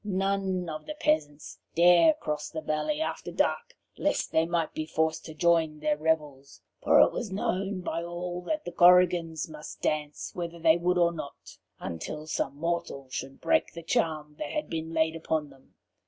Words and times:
None 0.03 0.67
of 0.67 0.87
the 0.87 0.95
peasants 0.95 1.59
dare 1.75 2.15
cross 2.15 2.49
the 2.49 2.61
valley 2.61 3.01
after 3.01 3.31
dark, 3.31 3.75
lest 3.99 4.31
they 4.31 4.47
might 4.47 4.73
be 4.73 4.87
forced 4.87 5.25
to 5.25 5.35
join 5.35 5.77
their 5.79 5.95
revels; 5.95 6.61
for 6.81 6.99
it 7.01 7.11
was 7.11 7.31
known 7.31 7.81
by 7.81 8.01
all 8.01 8.41
that 8.47 8.65
the 8.65 8.71
Korrigans 8.71 9.47
must 9.47 9.79
dance 9.83 10.31
whether 10.33 10.57
they 10.57 10.75
would 10.77 10.97
or 10.97 11.11
not, 11.11 11.59
until 11.79 12.25
some 12.25 12.55
mortal 12.57 13.09
should 13.11 13.39
break 13.39 13.73
the 13.73 13.83
charm 13.83 14.37
that 14.39 14.49
had 14.49 14.71
been 14.71 14.91
laid 14.91 15.15
upon 15.15 15.51
them. 15.51 15.75